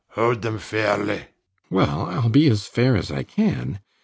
Hold 0.13 0.41
them 0.41 0.57
fairly. 0.57 1.13
RIDGEON. 1.69 1.69
Well, 1.69 2.07
I'll 2.07 2.29
be 2.29 2.47
as 2.47 2.65
fair 2.65 2.97
as 2.97 3.11
I 3.11 3.21
can. 3.21 3.81